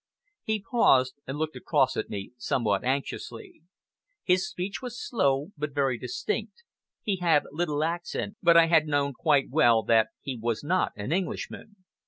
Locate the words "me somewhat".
2.09-2.83